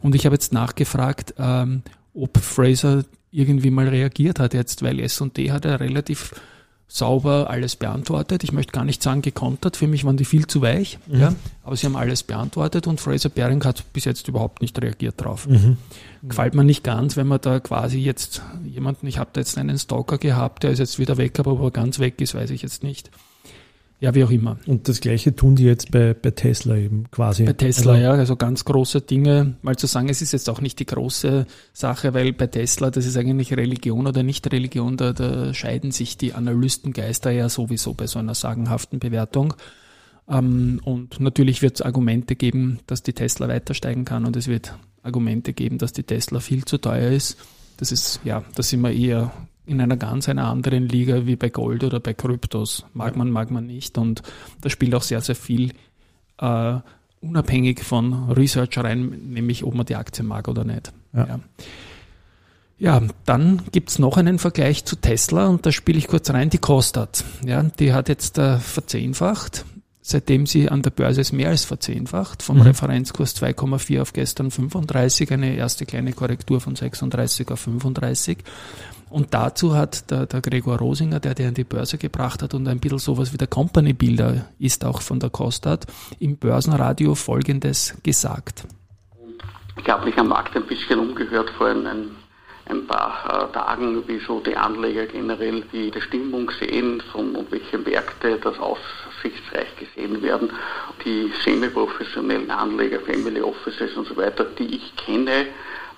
Und 0.02 0.16
ich 0.16 0.26
habe 0.26 0.36
jetzt 0.36 0.54
nachgefragt, 0.54 1.36
ähm, 1.38 1.84
ob 2.16 2.38
Fraser 2.40 3.06
irgendwie 3.32 3.70
mal 3.70 3.88
reagiert 3.88 4.40
hat 4.40 4.54
jetzt, 4.56 4.82
weil 4.82 5.00
S&D 5.00 5.52
hat 5.52 5.66
ja 5.66 5.76
relativ 5.76 6.34
sauber 6.88 7.50
alles 7.50 7.76
beantwortet. 7.76 8.44
Ich 8.44 8.52
möchte 8.52 8.72
gar 8.72 8.86
nicht 8.86 9.02
sagen 9.02 9.22
gekontert, 9.24 9.78
für 9.78 9.88
mich 9.88 10.06
waren 10.06 10.18
die 10.18 10.26
viel 10.26 10.46
zu 10.46 10.62
weich, 10.62 11.00
Mhm. 11.08 11.20
ja, 11.20 11.36
aber 11.64 11.76
sie 11.76 11.86
haben 11.88 11.96
alles 11.96 12.24
beantwortet 12.24 12.86
und 12.88 13.02
Fraser 13.02 13.30
Paring 13.30 13.64
hat 13.64 13.92
bis 13.94 14.06
jetzt 14.06 14.28
überhaupt 14.28 14.62
nicht 14.62 14.80
reagiert 14.82 15.16
drauf. 15.18 15.48
Mhm. 15.48 15.78
Gefällt 16.22 16.54
mir 16.54 16.64
nicht 16.64 16.84
ganz, 16.84 17.18
wenn 17.18 17.28
man 17.28 17.42
da 17.42 17.60
quasi 17.60 17.98
jetzt 18.00 18.42
jemanden, 18.66 19.08
ich 19.08 19.18
habe 19.18 19.32
da 19.34 19.42
jetzt 19.42 19.58
einen 19.58 19.78
Stalker 19.80 20.18
gehabt, 20.18 20.64
der 20.64 20.72
ist 20.72 20.80
jetzt 20.80 21.00
wieder 21.00 21.18
weg, 21.18 21.40
aber 21.40 21.54
ob 21.54 21.62
er 21.62 21.72
ganz 21.72 22.00
weg 22.00 22.22
ist, 22.22 22.36
weiß 22.36 22.52
ich 22.52 22.62
jetzt 22.62 22.84
nicht. 22.84 23.10
Ja, 24.04 24.14
wie 24.14 24.26
auch 24.26 24.32
immer. 24.32 24.58
Und 24.68 24.90
das 24.90 25.00
Gleiche 25.00 25.34
tun 25.34 25.56
die 25.56 25.64
jetzt 25.64 25.90
bei, 25.90 26.14
bei 26.14 26.32
Tesla 26.32 26.76
eben 26.76 27.10
quasi. 27.10 27.46
Bei 27.46 27.54
Tesla, 27.54 27.94
Also, 27.94 28.04
ja, 28.04 28.12
also 28.12 28.36
ganz 28.36 28.66
große 28.66 29.00
Dinge. 29.00 29.56
Mal 29.62 29.78
zu 29.78 29.88
sagen, 29.88 30.10
es 30.10 30.22
ist 30.22 30.34
jetzt 30.34 30.50
auch 30.50 30.60
nicht 30.60 30.78
die 30.80 30.86
große 30.86 31.46
Sache, 31.72 32.14
weil 32.14 32.34
bei 32.34 32.48
Tesla, 32.48 32.92
das 32.92 33.06
ist 33.06 33.16
eigentlich 33.16 33.56
Religion 33.56 34.06
oder 34.06 34.22
nicht 34.22 34.52
Religion, 34.52 34.98
da, 34.98 35.14
da 35.14 35.54
scheiden 35.54 35.92
sich 35.92 36.18
die 36.18 36.34
Analystengeister 36.34 37.32
ja 37.32 37.48
sowieso 37.48 37.94
bei 37.94 38.06
so 38.06 38.20
einer 38.20 38.36
sagenhaften 38.36 39.00
Bewertung. 39.00 39.54
Ähm, 40.28 40.82
und 40.84 41.22
natürlich 41.22 41.62
wird 41.62 41.76
es 41.76 41.82
Argumente 41.82 42.36
geben, 42.36 42.80
dass 42.88 43.04
die 43.04 43.14
Tesla 43.14 43.48
weiter 43.48 43.74
steigen 43.74 44.04
kann 44.04 44.26
und 44.26 44.36
es 44.36 44.50
wird 44.50 44.78
Argumente 45.02 45.54
geben, 45.54 45.78
dass 45.78 45.94
die 45.94 46.04
Tesla 46.04 46.42
viel 46.42 46.66
zu 46.66 46.78
teuer 46.78 47.10
ist. 47.10 47.38
Das 47.78 47.94
ist, 47.94 48.20
ja, 48.26 48.44
da 48.54 48.64
sind 48.64 48.82
wir 48.82 48.92
eher 48.92 49.32
in 49.66 49.82
einer 49.82 49.98
ganz 49.98 50.28
einer 50.30 50.48
anderen 50.48 50.88
Liga 50.88 51.26
wie 51.26 51.36
bei 51.36 51.50
Gold 51.50 51.84
oder 51.84 52.00
bei 52.00 52.14
Kryptos. 52.14 52.86
Mag 52.94 53.16
man, 53.16 53.32
mag 53.32 53.52
man 53.52 53.66
nicht. 53.66 53.98
Und 53.98 54.22
da 54.62 54.70
spielt 54.70 54.94
auch 54.96 55.04
sehr, 55.04 55.22
sehr 55.22 55.36
viel 55.36 55.72
äh, 56.40 56.76
unabhängig 57.22 57.84
von 57.84 58.32
Research 58.32 58.78
rein, 58.78 59.30
nämlich 59.30 59.64
ob 59.64 59.74
man 59.74 59.86
die 59.86 59.96
Aktie 59.96 60.24
mag 60.24 60.48
oder 60.48 60.64
nicht. 60.64 60.92
Ja. 61.14 61.28
Ja. 61.28 61.40
Ja, 62.80 63.02
dann 63.24 63.62
gibt's 63.72 63.98
noch 63.98 64.18
einen 64.18 64.40
Vergleich 64.40 64.84
zu 64.84 64.98
Tesla 64.98 65.48
und 65.48 65.66
da 65.66 65.72
spiele 65.72 65.98
ich 65.98 66.08
kurz 66.08 66.30
rein, 66.32 66.50
die 66.50 66.58
Kostat. 66.58 67.24
Ja, 67.46 67.64
die 67.64 67.94
hat 67.94 68.10
jetzt 68.10 68.38
äh, 68.38 68.58
verzehnfacht, 68.58 69.64
seitdem 70.04 70.46
sie 70.46 70.70
an 70.70 70.82
der 70.82 70.92
Börse 70.92 71.22
ist 71.22 71.32
mehr 71.32 71.50
als 71.50 71.64
verzehnfacht, 71.64 72.44
vom 72.44 72.58
Mhm. 72.58 72.64
Referenzkurs 72.64 73.36
2,4 73.36 74.02
auf 74.02 74.14
gestern 74.14 74.52
35, 74.52 75.32
eine 75.32 75.56
erste 75.56 75.86
kleine 75.86 76.12
Korrektur 76.12 76.60
von 76.60 76.76
36 76.76 77.50
auf 77.50 77.62
35. 77.62 78.40
Und 79.10 79.34
dazu 79.34 79.76
hat 79.76 80.12
der, 80.12 80.26
der 80.26 80.42
Gregor 80.42 80.78
Rosinger, 80.78 81.20
der 81.20 81.36
die 81.36 81.46
an 81.46 81.54
die 81.54 81.64
Börse 81.64 81.98
gebracht 81.98 82.44
hat 82.44 82.54
und 82.54 82.68
ein 82.68 82.80
bisschen 82.80 83.00
sowas 83.00 83.32
wie 83.32 83.38
der 83.38 83.48
Company 83.48 83.94
Builder 83.94 84.48
ist 84.60 84.84
auch 84.84 85.02
von 85.02 85.20
der 85.20 85.30
Kostat, 85.30 85.88
im 86.20 86.38
Börsenradio 86.38 87.16
Folgendes 87.16 87.96
gesagt. 88.04 88.66
Ich 89.78 89.90
habe 89.90 90.06
mich 90.06 90.18
am 90.18 90.28
Markt 90.28 90.56
ein 90.56 90.66
bisschen 90.66 91.00
umgehört 91.00 91.50
vor 91.52 91.68
ein, 91.68 91.88
ein, 91.88 92.10
ein 92.66 92.88
paar 92.88 93.50
äh, 93.50 93.54
Tagen, 93.54 94.06
wie 94.08 94.20
so 94.20 94.42
die 94.42 94.58
Anleger 94.58 95.06
generell 95.06 95.64
die, 95.72 95.92
die 95.92 96.02
Stimmung 96.02 96.52
sehen 96.60 97.02
von 97.12 97.36
und 97.36 97.52
welche 97.52 97.78
Märkte 97.78 98.38
das 98.44 98.60
aussichtsreich 99.24 99.76
gesehen 99.78 100.22
werden. 100.22 100.52
Die 101.06 101.32
semi-professionellen 101.44 102.52
Anleger, 102.52 103.00
Family 103.02 103.42
Offices 103.42 103.96
und 103.96 104.08
so 104.08 104.18
weiter, 104.18 104.46
die 104.46 104.76
ich 104.76 104.96
kenne, 104.96 105.48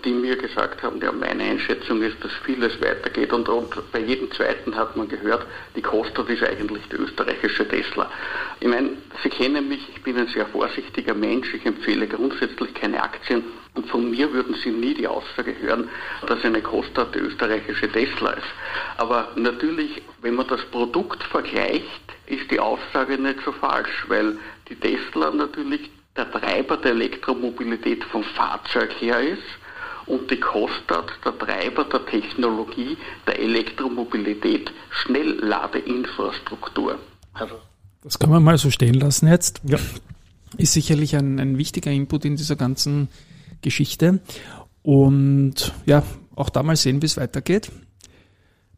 die 0.05 0.13
mir 0.13 0.37
gesagt 0.37 0.83
haben, 0.83 1.01
ja, 1.01 1.11
meine 1.11 1.43
Einschätzung 1.43 2.01
ist, 2.03 2.23
dass 2.23 2.31
vieles 2.45 2.79
weitergeht 2.79 3.33
und, 3.33 3.49
und 3.49 3.91
bei 3.91 3.99
jedem 3.99 4.31
zweiten 4.31 4.75
hat 4.75 4.95
man 4.95 5.09
gehört, 5.09 5.45
die 5.75 5.81
Kostat 5.81 6.29
ist 6.29 6.43
eigentlich 6.43 6.83
die 6.91 6.97
österreichische 6.97 7.67
Tesla. 7.67 8.09
Ich 8.59 8.67
meine, 8.67 8.91
Sie 9.23 9.29
kennen 9.29 9.67
mich, 9.67 9.89
ich 9.89 10.03
bin 10.03 10.17
ein 10.17 10.27
sehr 10.27 10.45
vorsichtiger 10.45 11.15
Mensch, 11.15 11.53
ich 11.53 11.65
empfehle 11.65 12.07
grundsätzlich 12.07 12.73
keine 12.75 13.01
Aktien 13.01 13.43
und 13.73 13.87
von 13.87 14.09
mir 14.09 14.31
würden 14.31 14.55
Sie 14.63 14.69
nie 14.69 14.93
die 14.93 15.07
Aussage 15.07 15.55
hören, 15.59 15.89
dass 16.27 16.43
eine 16.45 16.61
Kostat 16.61 17.15
die 17.15 17.19
österreichische 17.19 17.91
Tesla 17.91 18.31
ist. 18.31 18.47
Aber 18.97 19.29
natürlich, 19.35 20.03
wenn 20.21 20.35
man 20.35 20.47
das 20.47 20.63
Produkt 20.65 21.23
vergleicht, 21.23 21.83
ist 22.27 22.49
die 22.51 22.59
Aussage 22.59 23.17
nicht 23.17 23.39
so 23.43 23.51
falsch, 23.51 24.05
weil 24.07 24.37
die 24.69 24.75
Tesla 24.75 25.31
natürlich 25.31 25.89
der 26.15 26.31
Treiber 26.31 26.77
der 26.77 26.91
Elektromobilität 26.91 28.03
vom 28.05 28.23
Fahrzeug 28.23 28.91
her 28.99 29.19
ist 29.19 29.43
und 30.07 30.29
die 30.29 30.39
Kostat 30.39 31.05
der 31.23 31.37
Treiber 31.37 31.85
der 31.85 32.05
Technologie 32.05 32.97
der 33.27 33.39
Elektromobilität, 33.39 34.71
Schnellladeinfrastruktur. 34.91 36.99
Also 37.33 37.55
Das 38.03 38.19
kann 38.19 38.29
man 38.29 38.43
mal 38.43 38.57
so 38.57 38.71
stehen 38.71 38.95
lassen 38.95 39.27
jetzt. 39.27 39.61
Ja. 39.63 39.77
Ist 40.57 40.73
sicherlich 40.73 41.15
ein, 41.15 41.39
ein 41.39 41.57
wichtiger 41.57 41.91
Input 41.91 42.25
in 42.25 42.35
dieser 42.35 42.55
ganzen 42.55 43.09
Geschichte. 43.61 44.19
Und 44.83 45.73
ja, 45.85 46.03
auch 46.35 46.49
da 46.49 46.63
mal 46.63 46.75
sehen, 46.75 47.01
wie 47.01 47.07
es 47.07 47.17
weitergeht. 47.17 47.71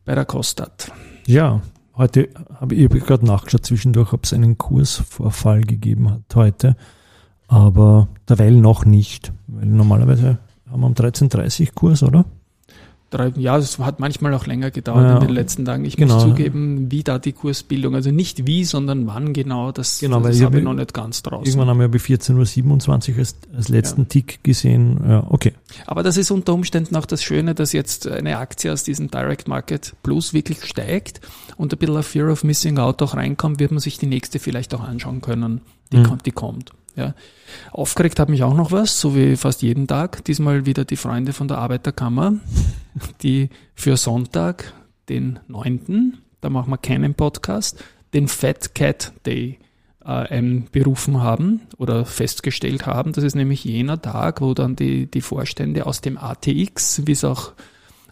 Bei 0.06 0.16
der 0.16 0.26
Kostat. 0.26 0.92
Ja, 1.26 1.62
heute 1.96 2.30
habe 2.56 2.76
ich 2.76 2.86
hab 2.86 2.94
gerade 3.06 3.26
nachgeschaut 3.26 3.66
zwischendurch, 3.66 4.14
ob 4.14 4.24
es 4.24 4.32
einen 4.32 4.58
Kursvorfall 4.58 5.62
gegeben 5.62 6.10
hat 6.10 6.36
heute. 6.36 6.78
Aber 7.48 8.08
derweil 8.28 8.54
noch 8.54 8.86
nicht. 8.86 9.32
Weil 9.48 9.66
normalerweise 9.66 10.40
haben 10.72 10.82
wir 10.82 10.88
um 10.88 10.94
13.30 10.94 11.74
Kurs, 11.74 12.04
oder? 12.04 12.26
Drei, 13.10 13.32
ja, 13.38 13.58
es 13.58 13.80
hat 13.80 14.02
manchmal 14.02 14.34
auch 14.34 14.48
länger 14.48 14.70
gedauert 14.70 15.04
Ja, 15.06 15.14
in 15.16 15.28
den 15.28 15.34
letzten 15.34 15.64
Tagen. 15.64 15.86
Ich 15.86 15.96
genau. 15.96 16.16
muss 16.16 16.24
zugeben, 16.24 16.92
wie 16.92 17.04
da 17.04 17.20
die 17.20 17.32
Kursbildung, 17.32 17.96
also 17.96 18.12
nicht 18.12 18.46
wie, 18.48 18.66
sondern 18.66 19.08
wann 19.08 19.32
genau, 19.32 19.72
das, 19.72 20.00
Genau, 20.02 20.20
das 20.20 20.36
ich 20.36 20.44
habe 20.44 20.58
ich 20.58 20.64
noch 20.66 20.74
nicht 20.74 20.94
ganz 20.94 21.24
draußen. 21.24 21.46
Irgendwann 21.46 21.70
haben 21.70 21.80
wir 21.80 21.88
bei 21.88 22.00
14.27 22.00 23.14
Uhr 23.14 23.20
als, 23.20 23.36
als 23.56 23.70
letzten 23.70 24.10
Tick 24.10 24.44
gesehen. 24.44 25.00
Ja, 25.08 25.26
okay. 25.30 25.54
Aber 25.86 26.04
das 26.04 26.18
ist 26.18 26.32
unter 26.32 26.54
Umständen 26.54 26.98
auch 26.98 27.06
das 27.06 27.24
Schöne, 27.24 27.56
dass 27.56 27.72
jetzt 27.72 28.08
eine 28.10 28.40
Aktie 28.40 28.74
aus 28.74 28.84
diesem 28.84 29.10
Direct 29.10 29.48
Market 29.48 29.94
Plus 30.04 30.34
wirklich 30.34 30.66
steigt 30.66 31.22
und 31.56 31.72
ein 31.72 31.80
bisschen 31.80 32.04
Fear 32.04 32.30
of 32.30 32.44
Missing 32.44 32.78
Out 32.78 33.02
auch 33.02 33.16
reinkommt, 33.16 33.62
wird 33.62 33.72
man 33.72 33.80
sich 33.80 33.98
die 33.98 34.08
nächste 34.08 34.40
vielleicht 34.40 34.76
auch 34.76 34.82
anschauen 34.84 35.22
können. 35.22 35.62
Die 35.94 35.98
Mhm. 36.00 36.04
kommt, 36.04 36.26
die 36.26 36.32
kommt. 36.32 36.72
Ja. 36.98 37.14
Aufgeregt 37.72 38.20
hat 38.20 38.28
mich 38.28 38.44
auch 38.44 38.56
noch 38.56 38.72
was, 38.72 39.00
so 39.00 39.16
wie 39.16 39.38
fast 39.38 39.62
jeden 39.62 39.88
Tag. 39.88 40.26
Diesmal 40.26 40.66
wieder 40.66 40.84
die 40.84 40.96
Freunde 40.96 41.32
von 41.32 41.48
der 41.48 41.60
Arbeiterkammer, 41.60 42.34
die 43.22 43.50
für 43.76 43.96
Sonntag, 43.96 44.74
den 45.08 45.40
9., 45.48 46.18
da 46.42 46.50
machen 46.50 46.72
wir 46.72 46.78
keinen 46.78 47.14
Podcast, 47.14 47.84
den 48.14 48.28
Fat 48.28 48.76
Cat 48.76 49.14
Day 49.26 49.60
äh, 50.06 50.38
ähm, 50.38 50.66
berufen 50.72 51.22
haben 51.22 51.62
oder 51.78 52.06
festgestellt 52.06 52.86
haben. 52.86 53.14
Das 53.14 53.24
ist 53.24 53.36
nämlich 53.36 53.64
jener 53.64 54.02
Tag, 54.02 54.42
wo 54.42 54.54
dann 54.54 54.76
die, 54.76 55.06
die 55.06 55.22
Vorstände 55.22 55.86
aus 55.86 56.02
dem 56.02 56.18
ATX, 56.18 57.06
wie 57.06 57.12
es 57.12 57.24
auch 57.24 57.54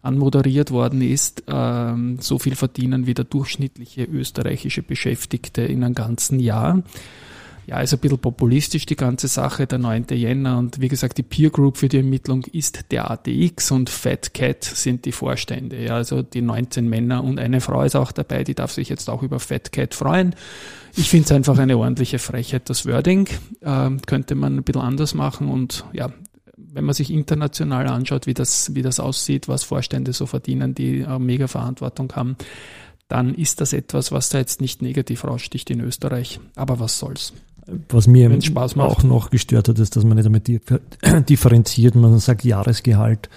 anmoderiert 0.01 0.70
worden 0.70 1.01
ist, 1.01 1.44
ähm, 1.48 2.20
so 2.20 2.38
viel 2.38 2.56
verdienen 2.56 3.08
wie 3.08 3.15
der 3.15 3.25
durchschnittliche 3.25 4.04
österreichische 4.04 4.84
Beschäftigte 4.84 5.63
in 5.63 5.84
einem 5.84 5.96
ganzen 5.96 6.39
Jahr. 6.39 6.84
Ja, 7.67 7.81
ist 7.81 7.93
ein 7.93 8.00
bisschen 8.00 8.19
populistisch 8.19 8.86
die 8.86 8.95
ganze 8.95 9.27
Sache, 9.27 9.65
der 9.65 9.79
9. 9.79 10.05
Jänner 10.12 10.60
und 10.60 10.79
wie 10.81 10.88
gesagt, 10.88 11.17
die 11.17 11.24
Peer 11.24 11.50
Group 11.50 11.77
für 11.77 11.89
die 11.89 11.98
Ermittlung 11.98 12.43
ist 12.51 12.91
der 12.91 13.10
ATX 13.10 13.72
und 13.72 13.89
Fat 13.89 14.36
Cat 14.36 14.63
sind 14.63 15.05
die 15.05 15.12
Vorstände. 15.12 15.84
Ja, 15.84 15.95
also 15.95 16.22
die 16.22 16.41
19 16.41 16.88
Männer 16.88 17.24
und 17.24 17.39
eine 17.39 17.62
Frau 17.62 17.81
ist 17.81 17.95
auch 17.95 18.12
dabei, 18.12 18.43
die 18.43 18.53
darf 18.53 18.72
sich 18.72 18.89
jetzt 18.89 19.10
auch 19.10 19.24
über 19.24 19.39
Fat 19.39 19.72
Cat 19.72 19.95
freuen. 19.95 20.36
Ich 20.95 21.10
finde 21.10 21.25
es 21.25 21.31
einfach 21.31 21.57
eine 21.57 21.77
ordentliche 21.77 22.19
Frechheit, 22.19 22.69
das 22.69 22.86
Wording. 22.86 23.27
Ähm, 23.63 24.00
könnte 24.05 24.36
man 24.36 24.57
ein 24.57 24.63
bisschen 24.63 24.81
anders 24.81 25.15
machen 25.15 25.50
und 25.50 25.86
ja, 25.91 26.12
wenn 26.57 26.86
man 26.86 26.93
sich 26.93 27.10
international 27.10 27.88
anschaut, 27.88 28.27
wie 28.27 28.34
das, 28.34 28.75
wie 28.75 28.81
das 28.84 29.00
aussieht, 29.00 29.48
was 29.48 29.63
Vorstände 29.63 30.13
so 30.13 30.25
verdienen, 30.25 30.75
die 30.75 31.00
äh, 31.00 31.19
mega 31.19 31.48
Verantwortung 31.48 32.13
haben, 32.15 32.36
dann 33.07 33.34
ist 33.36 33.62
das 33.62 33.74
etwas, 33.74 34.12
was 34.12 34.29
da 34.29 34.39
jetzt 34.39 34.62
nicht 34.62 34.81
negativ 34.81 35.24
raussticht 35.24 35.69
in 35.69 35.79
Österreich. 35.79 36.39
Aber 36.55 36.79
was 36.79 37.00
soll's? 37.00 37.34
Was 37.89 38.05
mir 38.07 38.29
Wenn's 38.29 38.45
Spaß 38.45 38.75
macht. 38.75 38.89
auch 38.91 39.03
noch 39.03 39.29
gestört 39.31 39.67
hat, 39.69 39.79
ist, 39.79 39.95
dass 39.95 40.03
man 40.03 40.17
nicht 40.17 40.25
einmal 40.25 40.41
differ- 40.41 40.81
differenziert. 41.22 41.95
Man 41.95 42.17
sagt 42.19 42.43
Jahresgehalt 42.43 43.29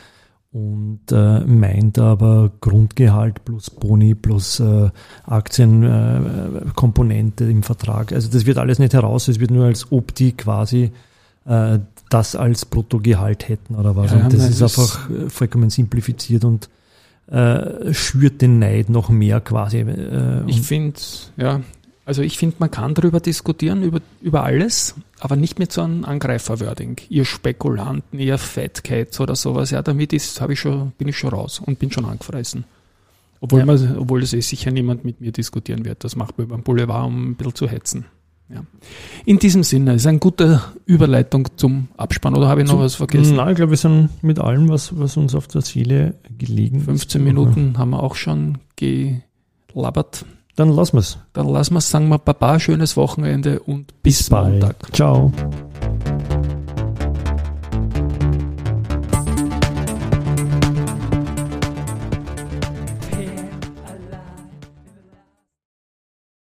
und 0.53 1.01
äh, 1.11 1.41
meint 1.41 1.99
aber 1.99 2.51
Grundgehalt 2.61 3.45
plus 3.45 3.71
Boni 3.71 4.15
plus 4.15 4.61
äh, 4.61 4.91
Aktienkomponente 5.27 7.45
äh, 7.45 7.51
im 7.51 7.63
Vertrag. 7.63 8.13
Also 8.13 8.29
das 8.31 8.47
wird 8.47 8.59
alles 8.59 8.79
nicht 8.79 8.95
heraus. 8.95 9.29
Es 9.29 9.41
wird 9.41 9.51
nur 9.51 9.67
als 9.67 9.91
ob 9.93 10.15
die 10.15 10.33
quasi 10.33 10.93
äh, 11.47 11.79
das 12.11 12.37
als 12.37 12.65
Bruttogehalt 12.65 13.49
hätten 13.49 13.75
oder 13.75 13.97
was. 13.97 14.13
Ja, 14.13 14.19
und 14.25 14.33
das 14.33 14.49
ist 14.49 14.63
einfach 14.63 15.09
vollkommen 15.29 15.71
simplifiziert 15.71 16.45
und 16.45 16.69
äh, 17.31 17.93
schürt 17.93 18.41
den 18.41 18.59
Neid 18.59 18.89
noch 18.89 19.11
mehr 19.11 19.41
quasi. 19.41 19.79
Äh, 19.81 20.43
Ich 20.47 20.63
finde, 20.63 20.99
ja, 21.37 21.61
also 22.09 22.23
ich 22.23 22.39
finde, 22.39 22.57
man 22.59 22.71
kann 22.71 22.95
darüber 22.95 23.21
diskutieren, 23.21 23.83
über, 23.83 24.01
über 24.23 24.43
alles, 24.43 24.95
aber 25.21 25.37
nicht 25.37 25.59
mit 25.59 25.73
so 25.73 25.83
einem 25.83 26.05
Angreiferwording. 26.07 26.97
Ihr 27.11 27.25
Spekulanten, 27.27 28.19
ihr 28.19 28.39
Fat 28.39 28.83
Cats 28.83 29.21
oder 29.21 29.37
sowas, 29.37 29.71
ja, 29.71 29.83
damit 29.83 30.13
ist, 30.15 30.41
ich 30.49 30.59
schon, 30.61 30.93
bin 30.99 31.09
ich 31.09 31.19
schon 31.19 31.31
raus 31.31 31.61
und 31.65 31.79
bin 31.79 31.93
schon 31.93 32.07
angefressen. 32.07 32.65
Obwohl, 33.41 33.61
Ja. 33.61 33.67
man, 33.67 33.97
obwohl 33.99 34.21
das 34.23 34.33
eh 34.33 34.41
sicher 34.41 34.71
niemand 34.71 35.05
mit 35.05 35.21
mir 35.21 35.33
diskutieren 35.33 35.85
wird. 35.85 36.03
Das 36.03 36.17
macht 36.17 36.39
man 36.39 36.49
beim 36.49 36.63
Boulevard, 36.63 37.07
um 37.07 37.31
ein 37.31 37.35
bisschen 37.37 37.55
zu 37.55 37.69
hetzen. 37.69 38.07
Ja. 38.53 38.63
In 39.27 39.39
diesem 39.39 39.63
Sinne, 39.63 39.93
ist 39.95 40.07
eine 40.07 40.19
gute 40.19 40.63
Überleitung 40.87 41.47
zum 41.57 41.89
Abspann, 41.99 42.35
oder 42.35 42.49
habe 42.49 42.63
ich 42.63 42.67
noch 42.67 42.75
Zum- 42.77 42.83
was 42.83 42.95
vergessen? 42.95 43.37
Nein, 43.37 43.51
ich 43.51 43.57
glaube, 43.57 43.71
wir 43.73 43.77
sind 43.77 44.09
mit 44.23 44.39
allem, 44.39 44.71
was, 44.71 44.99
was 44.99 45.19
uns 45.19 45.35
auf 45.35 45.47
der 45.49 45.61
Seele 45.61 46.15
gelegen 46.39 46.79
ist. 46.79 46.87
15 46.87 47.23
Minuten 47.23 47.77
haben 47.77 47.91
wir 47.91 48.03
auch 48.03 48.15
schon 48.15 48.57
gelabert. 48.77 50.25
Dann 50.59 50.75
lassen 50.75 50.95
wir 50.95 51.01
es. 51.01 51.19
Dann 51.35 51.49
lassen 51.49 51.75
wir 51.75 51.79
es, 51.79 51.89
sagen 51.89 52.09
wir 52.09 52.19
Baba, 52.19 52.59
schönes 52.59 52.97
Wochenende 52.97 53.61
und 53.61 54.03
bis, 54.03 54.29
Bye. 54.29 54.51
Montag. 54.51 54.75
Ciao. 54.93 55.33